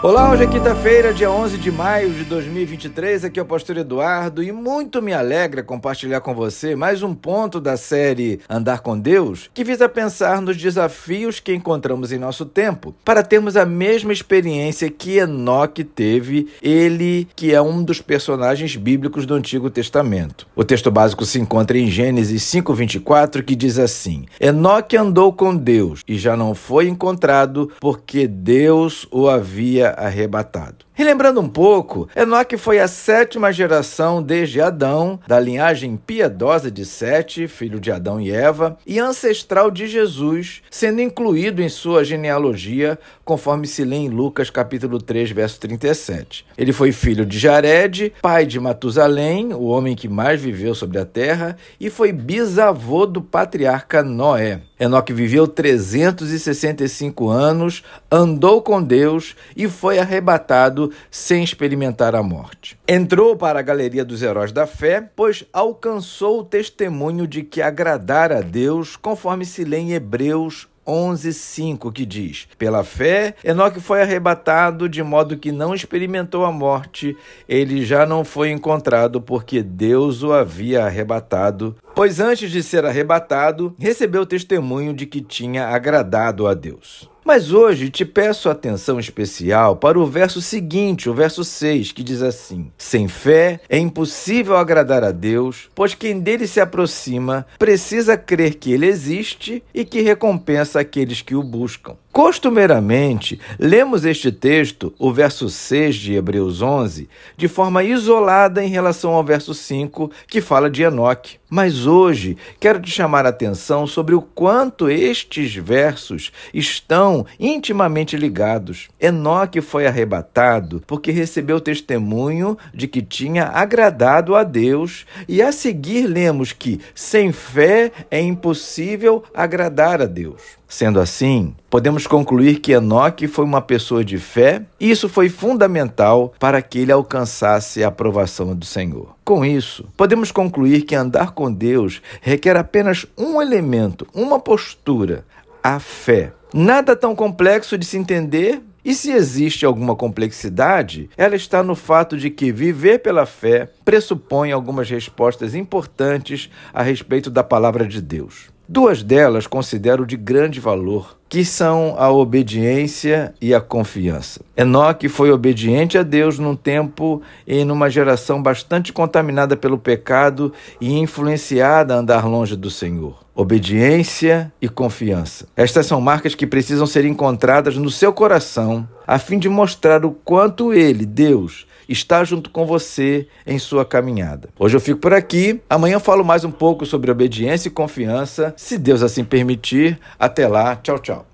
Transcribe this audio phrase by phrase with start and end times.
[0.00, 3.24] Olá, hoje é quinta-feira, dia 11 de maio de 2023.
[3.24, 7.60] Aqui é o pastor Eduardo e muito me alegra compartilhar com você mais um ponto
[7.60, 12.94] da série Andar com Deus, que visa pensar nos desafios que encontramos em nosso tempo,
[13.04, 19.26] para termos a mesma experiência que Enoque teve, ele que é um dos personagens bíblicos
[19.26, 20.46] do Antigo Testamento.
[20.54, 26.02] O texto básico se encontra em Gênesis 5:24, que diz assim: Enoque andou com Deus
[26.06, 30.87] e já não foi encontrado, porque Deus o havia arrebatado.
[30.98, 37.46] Relembrando um pouco, Enoque foi a sétima geração desde Adão, da linhagem piedosa de Sete,
[37.46, 43.68] filho de Adão e Eva, e ancestral de Jesus, sendo incluído em sua genealogia, conforme
[43.68, 46.44] se lê em Lucas capítulo 3, verso 37.
[46.58, 51.04] Ele foi filho de Jared, pai de Matusalém, o homem que mais viveu sobre a
[51.04, 54.62] terra, e foi bisavô do patriarca Noé.
[54.80, 62.78] Enoque viveu 365 anos, andou com Deus e foi arrebatado sem experimentar a morte.
[62.86, 68.38] Entrou para a galeria dos heróis da fé, pois alcançou o testemunho de que agradara
[68.38, 74.88] a Deus, conforme se lê em Hebreus 11:5 que diz: Pela fé, Enoque foi arrebatado
[74.88, 77.14] de modo que não experimentou a morte,
[77.46, 83.74] ele já não foi encontrado porque Deus o havia arrebatado, pois antes de ser arrebatado,
[83.76, 87.10] recebeu testemunho de que tinha agradado a Deus.
[87.24, 92.22] Mas hoje te peço atenção especial para o verso seguinte, o verso 6, que diz
[92.22, 98.54] assim: Sem fé é impossível agradar a Deus, pois quem dele se aproxima precisa crer
[98.54, 101.96] que ele existe e que recompensa aqueles que o buscam.
[102.18, 109.12] Costumeiramente, lemos este texto, o verso 6 de Hebreus 11, de forma isolada em relação
[109.12, 111.38] ao verso 5, que fala de Enoque.
[111.48, 118.88] Mas hoje quero te chamar a atenção sobre o quanto estes versos estão intimamente ligados.
[119.00, 126.08] Enoque foi arrebatado porque recebeu testemunho de que tinha agradado a Deus, e a seguir
[126.08, 130.58] lemos que sem fé é impossível agradar a Deus.
[130.70, 136.32] Sendo assim, podemos concluir que Enoque foi uma pessoa de fé e isso foi fundamental
[136.38, 139.14] para que ele alcançasse a aprovação do Senhor.
[139.24, 145.24] Com isso, podemos concluir que andar com Deus requer apenas um elemento, uma postura,
[145.62, 146.32] a fé.
[146.52, 152.16] Nada tão complexo de se entender e se existe alguma complexidade, ela está no fato
[152.16, 158.48] de que viver pela fé pressupõe algumas respostas importantes a respeito da palavra de Deus.
[158.70, 164.42] Duas delas considero de grande valor, que são a obediência e a confiança.
[164.54, 170.98] Enoque foi obediente a Deus num tempo e numa geração bastante contaminada pelo pecado e
[170.98, 173.24] influenciada a andar longe do Senhor.
[173.34, 175.46] Obediência e confiança.
[175.56, 180.10] Estas são marcas que precisam ser encontradas no seu coração, a fim de mostrar o
[180.10, 184.50] quanto ele, Deus, está junto com você em sua caminhada.
[184.58, 185.62] Hoje eu fico por aqui.
[185.70, 189.98] Amanhã eu falo mais um pouco sobre obediência e confiança, se Deus assim permitir.
[190.18, 190.76] Até lá.
[190.76, 191.26] Tchau, tchau.